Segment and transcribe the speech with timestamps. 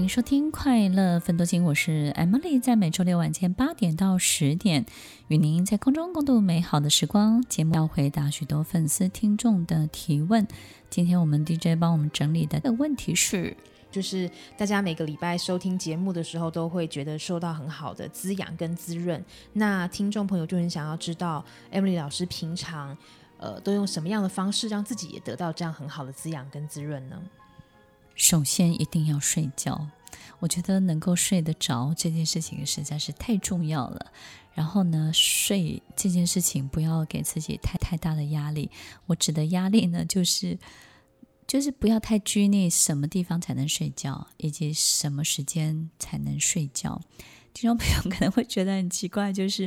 [0.00, 4.86] 欢迎收听《快乐分多金》，我是 Emily，在每周六晚间八点到十点，
[5.28, 7.42] 与您在空中共度美好的时光。
[7.42, 10.48] 节目要回答许多粉丝听众的提问。
[10.88, 13.54] 今天我们 DJ 帮我们整理的问题是，
[13.90, 19.22] 就是大家每个礼拜收听节目的时候，都会觉得受到很好的滋养跟滋润。
[19.52, 22.96] 那听众朋友就很想要知道，Emily 老师平常
[23.36, 27.20] 呃都用什么样的方式，让自己也得到这样很好的滋养跟滋润呢？
[28.20, 29.88] 首先一定要睡觉，
[30.40, 34.12] 我觉得能够睡得着这件事情实在是太重要了。
[34.52, 38.70] 然后呢，睡这件事情不要给自己太太大的压力。
[39.06, 40.58] 我指的压力呢，就是
[41.46, 47.00] 就是不要太拘泥什么地方才能睡觉，以及什么时间才能睡觉。
[47.54, 49.64] 听众朋友可能会觉得很奇怪，就是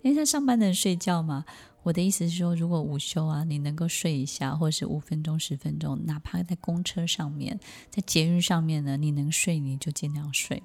[0.00, 1.44] 因为他上班能睡觉吗？
[1.86, 10.60] 我的意思是说，如果午休啊，你能够睡一下，或者是五分钟、十分钟，哪怕在公车上面、在捷运上面呢，你能睡你就尽量睡。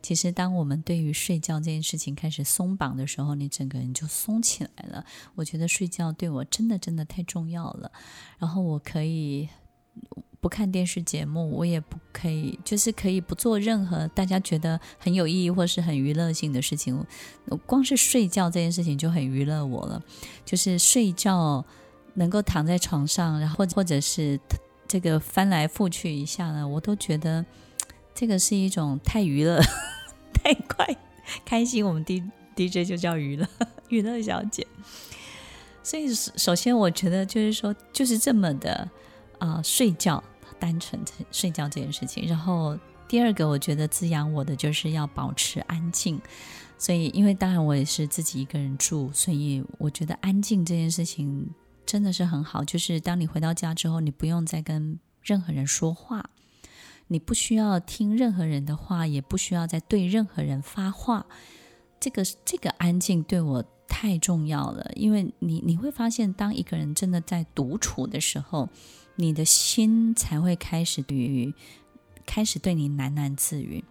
[0.00, 5.04] 其实，当我们对于睡觉这件事情开始松绑的时候，你整个人就松起来了。
[5.34, 7.90] 我觉得睡觉对我真的真的太重要了。
[8.38, 9.48] 然后我可以。
[10.40, 17.04] 不看电视节目，我也不可以，就是可以不做任何大家觉得很有意义或是很娱乐性的事情。
[17.66, 20.02] 光是睡觉这件事情就很娱乐我了，
[20.44, 21.62] 就是睡觉
[22.14, 24.40] 能够躺在床上，然后或者是
[24.88, 27.44] 这个翻来覆去一下呢，我都觉得
[28.14, 29.60] 这个是一种太娱乐、
[30.32, 30.96] 太快、
[31.44, 31.86] 开心。
[31.86, 32.24] 我们 D
[32.56, 33.46] DJ 就叫娱乐，
[33.90, 34.66] 娱乐小姐。
[35.82, 38.88] 所以首先我觉得就是说，就是这么的
[39.38, 40.22] 啊、睡觉。
[40.60, 42.78] 单纯睡觉这件事情，然后
[43.08, 46.20] 第二个我觉得滋养我的就是要保持安静，
[46.78, 51.48] 所以因为当然我也是自己一个人住，所以我觉得安静这件事情
[51.84, 52.62] 真的是很好。
[52.62, 56.30] 就是当你回到家之后，你不用再跟任何人说话，
[57.08, 61.26] 你不需要听任何人的话，也不需要再对任何人发话。
[61.98, 68.70] 这个这个安静对我太重要了，因为你你会发现，当一个人真的在独处的时候。
[69.16, 71.52] 你的心才会开始与
[72.24, 73.84] 开始对你喃喃自语，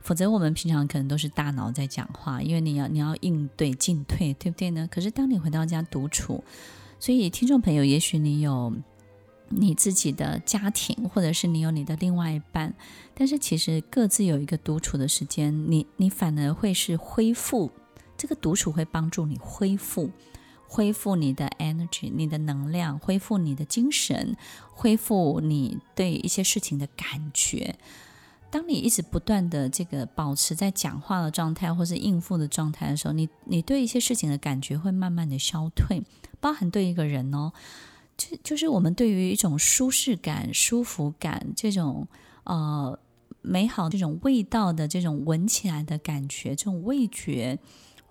[0.00, 4.88] 否则我们平常可能都是大脑在讲话，因为你要你要应对进退，对不对呢？
[4.88, 6.44] 可是当你回到家独处，
[7.00, 8.72] 所以听众朋友，也许你有
[9.48, 12.72] 你自己的家庭，或者是你有你的另外一半，
[13.14, 17.72] 但是其实各自有一个独处的时间，你你反而会是恢复，
[18.16, 20.10] 这个独处会帮助你恢复。
[20.68, 24.36] 恢复你的 energy，你的能量，恢复你的精神，
[24.68, 27.78] 恢复你对一些事情的感觉。
[28.50, 36.02] 当你一直不断的这个保持在讲话的状态或是应付的状态的时候，你你对一些事情的感觉会慢慢的消退，
[36.40, 37.52] 包含对一个人哦，
[38.16, 42.08] 就就是我们对于一种舒适感、舒服感这种
[42.42, 42.98] 呃
[43.40, 47.56] 美好这种味道的这种闻起来的感觉，这种味觉。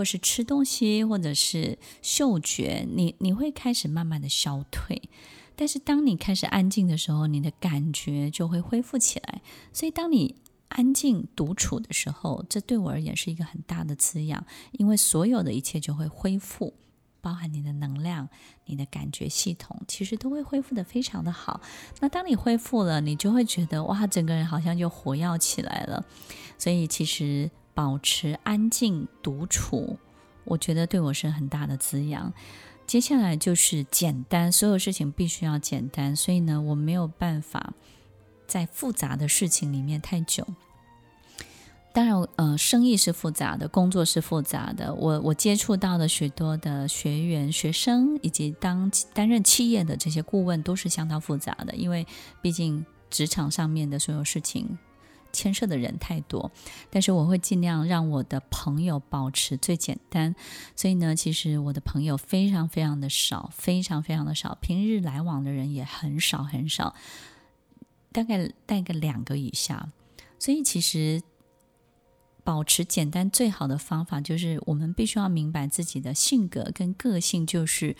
[0.00, 5.10] 或是吃东西，或者是嗅觉，你你会开始慢慢的消退。
[5.54, 9.42] 但是当你开始安静的时候，你的感觉就会恢复起来。
[9.74, 10.36] 所以当你
[10.68, 16.72] 安静独处的时候，这对我而言是一个很大的滋养，因为所有的一切就会恢复，
[17.20, 18.26] 包含你的能量、
[18.64, 21.60] 你的感觉系统，其实都会恢复得非常的好。
[22.00, 26.02] 那当你恢复了，你就会觉得哇，整个人好像就活跃起来了。
[26.56, 27.50] 所以其实。
[27.74, 29.98] 保持安静独处，
[30.44, 32.32] 我觉得对我是很大的滋养。
[32.86, 36.16] 接下来就是简单，所有事情必须要简单。
[36.16, 37.72] 所以呢，我没有办法
[38.48, 40.44] 在复杂的事情里面太久。
[41.92, 44.94] 当然，呃，生意是复杂的，工作是复杂的。
[44.94, 51.74] 我我接触到的许多的学员、学生，以及当担任企业的这些顾问，都是相当复杂的。
[51.74, 52.06] 因为
[52.40, 54.78] 毕竟职场上面的所有事情。
[55.32, 56.50] 牵涉的人太多，
[56.90, 60.34] 但是我会尽量让我的朋友保持最简单。
[60.76, 66.94] 所以呢，其实我的朋友非常非常的少，非常非常的少，平日来往的人也很少很少，
[68.12, 69.88] 大概带个两个以下。
[70.38, 71.22] 所以其实
[72.42, 77.96] 保持简单最好的方法就是，我们必须要明白自己的性格跟个性，就是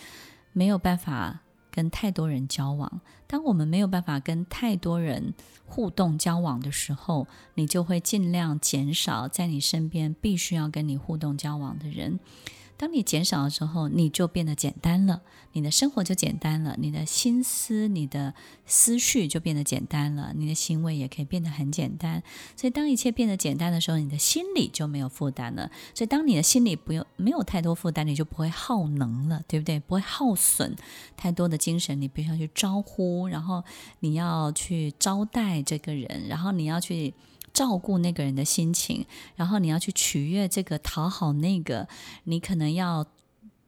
[0.53, 1.43] 没有办法。
[1.71, 5.35] 跟太多人交往，当我们没有办法跟太多人
[5.65, 12.19] 互动交往的时候，你就会尽量减少在你身边必须要跟你互动交往的人。
[12.81, 15.21] 当你减少的时候，你就变得简单了，
[15.53, 18.33] 你的生活就简单了，你的心思、你的
[18.65, 22.23] 思绪就变得简单了，你的行为也可以变得很简单。
[22.57, 25.71] 所以，当一切变得简单的时候，你的心里就没有负担了。
[25.95, 29.79] 所以，当你的心里不用没有太多负担，你就不会耗能了，对不对？
[29.79, 30.75] 不会耗损
[31.19, 33.63] 太多的精神，你必须要去招呼，然后
[33.99, 37.13] 你要去招待这个人，然后你要去。
[37.53, 39.05] 照顾那个人的心情，
[39.35, 41.89] 然后你要去取悦这个，讨好那个，
[42.25, 43.07] 你可能要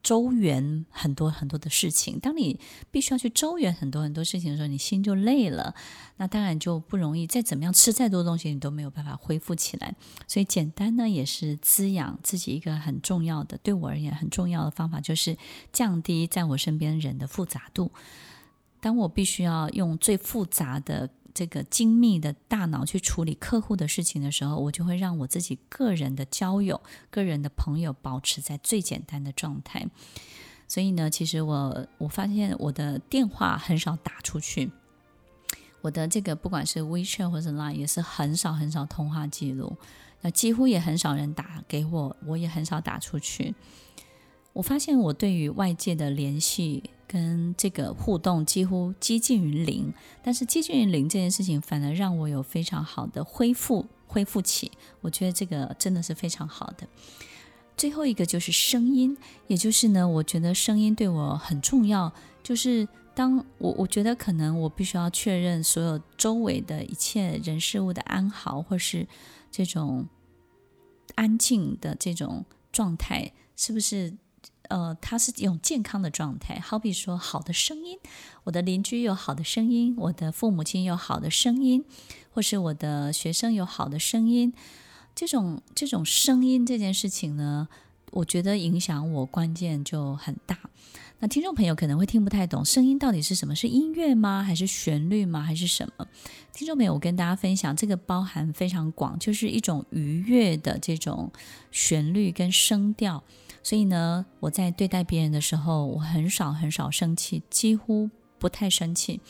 [0.03, 2.19] 周圆很多很多的事情。
[2.19, 2.59] 当你
[2.91, 5.75] 必须要去周圆很多很多事情的时候，你心就累了，
[6.17, 7.27] 那当然就不容易。
[7.27, 9.95] 再怎么样吃再多东西，你都没有办法恢复起来。
[10.27, 15.37] 所以简单呢，也是滋养自己一个很重要的，对我而言很重要的方法，就是
[15.73, 17.93] 降低在我身边人的复杂度。
[18.81, 21.11] 当我必须要用最复杂的。
[21.35, 26.81] 这个精密的大脑去处理客户的事情的时候，我就会让我自己个人的交友、
[27.11, 29.87] 个人的朋友保持在最简单的状态。
[30.69, 34.71] 所以呢，其实我我发现我的电话很少打出去，
[35.81, 39.77] 我的这个不管是 WeChat 或者 Line 也是很少很少通话记录，
[40.21, 43.55] 那几乎也很少人打给我，我也很少打出去。
[44.53, 46.91] 我发现我对于外界的联系。
[47.13, 49.93] 跟这个互动几乎接近于零，
[50.23, 54.73] 但是接近于零这件事情反而让我有非常好的恢复恢复期，
[55.03, 56.89] 我觉得这个真的是非常好的。
[57.77, 59.15] 最后一个就是声音，
[59.47, 62.11] 也就是呢，我觉得声音对我很重要。
[62.43, 69.07] 就是当我我觉得可能我必须要确认所有周围的一切人事物的安好，或是
[69.51, 70.07] 这种
[71.17, 74.15] 安静的这种状态，是不是？
[74.69, 77.99] 呃，它是一种健康的状态，好比说好的声音，
[78.45, 81.85] 我的邻居有好的声音，我的父母亲有好的声音，
[82.31, 84.55] 或是我的学生有好的声音，
[85.15, 87.69] 这种这种声音这件事情呢，
[88.13, 90.59] 我觉得影响我关键就很大。
[91.19, 93.55] 那听众朋友可能会听不太懂，声音到底是什么？
[93.55, 94.43] 是音乐吗？
[94.43, 95.41] 还是旋律吗？
[95.41, 96.09] 还是什么？
[96.53, 101.31] 听众朋友，我跟大家分享，这个包含非常广，就是一种愉悦的这种
[101.71, 103.23] 旋律跟声调。
[103.63, 109.21] 所以呢，我在对待别人的时候，我很少很少生气，几乎不太生气。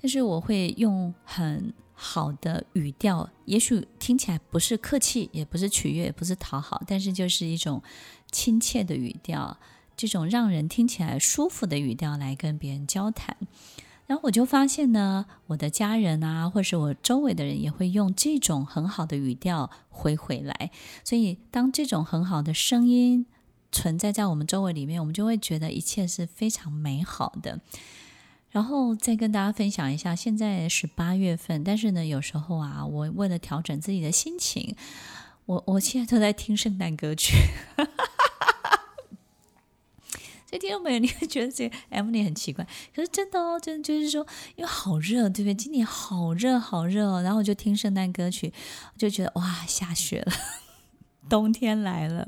[0.00, 7.82] 但是我会用很好的语调，也许听起来不是客气，也不是取悦，也不是讨好，但是就是一种
[8.30, 9.58] 亲切的语调，
[9.96, 13.36] 这种让人听起来舒服的语调来跟别人交谈。
[14.08, 20.70] 然后我就发现呢，我的家人啊，或是我周围的人也会用这种很好的语调回回来。
[21.04, 23.26] 所以，当这种很好的声音
[23.70, 27.60] 存在在我们周围里面，我们就会觉得一切是非常美好的。
[28.50, 34.74] 然后再跟大家分享一下，现在是八月份，但是呢，有时候啊，我为了调整自己的心情，
[35.44, 37.36] 我我现在都在听圣诞歌曲。
[40.48, 45.54] 所以听众朋友，你会觉得这个 M N 很奇怪，可是真的哦，真的就是说，因为好热，对不对？
[45.54, 47.20] 今年好热，好热哦。
[47.20, 48.50] 然后我就听圣诞歌曲，
[48.96, 50.32] 就觉得哇，下雪了，
[51.28, 52.26] 冬天来了。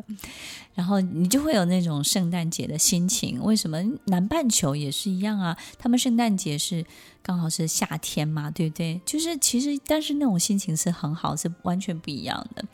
[0.74, 3.42] 然后你就会有那种圣诞节的心情。
[3.42, 5.56] 为什么南半球也是一样啊？
[5.78, 6.86] 他们圣诞节是
[7.22, 8.98] 刚好是夏天嘛，对不对？
[9.04, 12.64] 就是其实，但是那种心情是很好，是完全不一样的。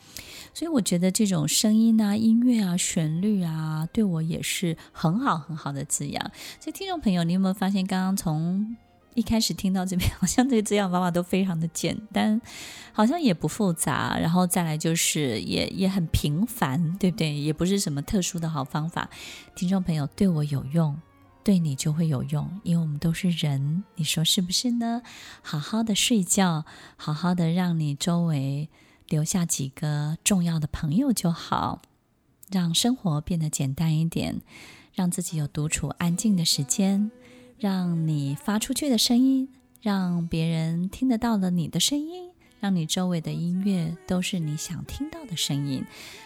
[0.53, 6.31] 所以我觉得这种声音啊、音乐啊、旋律啊，对我也是很好很好的滋养。
[6.61, 8.77] 所以听众朋友，你有没有发现，刚刚从
[9.17, 12.39] 一开始听到这边，好像这个滋养方法都非常的简单，
[12.93, 17.33] 好像也不复杂，然后再来就是也也很平凡，对不对？
[17.33, 19.09] 也不是什么特殊的好方法。
[19.55, 20.95] 听众朋友，对我有用，
[21.43, 25.01] 对你就会有用，因为我们都是人，你说是不是呢？
[25.41, 28.69] 好好的睡觉，好好的让你周围。
[29.09, 31.81] 留下几个重要的朋友就好，
[32.51, 34.41] 让生活变得简单一点，
[34.93, 37.09] 让自己有独处安静的时间，
[37.59, 39.49] 让你发出去的声音，
[39.81, 45.83] 让别人听得到了你的声音，让你周围的音乐都是你想听到的声音，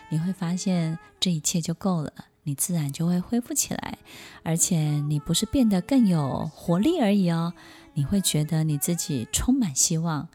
[0.09, 2.11] 你会发现这一切就够了，
[2.43, 3.97] 你自然就会恢复起来，
[4.43, 7.53] 而且你不是变得更有活力而已哦，
[7.93, 10.27] 你会觉得你自己充满希望。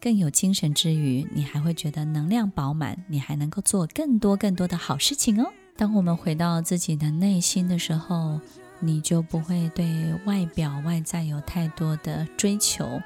[0.00, 5.50] 更有精神之余，你还会觉得能量饱满，你还能够做更多更多的好事情哦。
[5.76, 8.38] 当我们回到自己的内心的时候，
[8.86, 13.00] 你就不会对外表外在有太多的追求。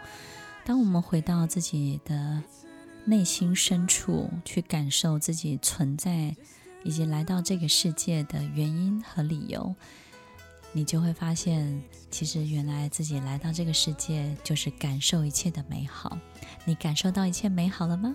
[0.65, 2.43] 当我们回到自己的
[3.05, 6.35] 内心深处，去感受自己存在
[6.83, 9.75] 以及来到这个世界的原因和理由。
[10.73, 16.19] 你就会发现，其实原来自己来到这个世界就是感受一切的美好。
[16.67, 18.15] 你感受到一切美好了吗？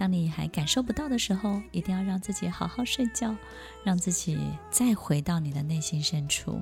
[0.00, 3.36] 当你还感受不到的时候，一定要让自己好好睡觉，
[3.84, 4.38] 让自己
[4.70, 6.58] 再回到你的内心深处，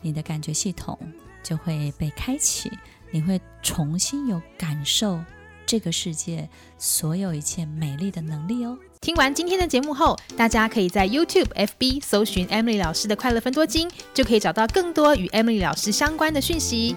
[0.00, 0.98] 你的感觉系统
[1.40, 2.68] 就会被开启，
[3.12, 5.22] 你会重新有感受
[5.64, 8.76] 这个世界所有一切美丽的能力哦。
[9.00, 16.96] 听完今天的节目后，大家可以在 YouTube、FB 搜寻 Emily 老师的快乐分多金，就可以找到更多与 Emily 老师相关的讯息。